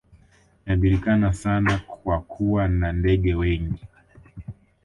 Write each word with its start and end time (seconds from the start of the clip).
Inajulikana 0.65 1.33
sana 1.33 1.77
kwa 1.77 2.21
kuwa 2.21 2.67
na 2.67 2.91
ndege 2.91 3.35
wengi 3.35 3.87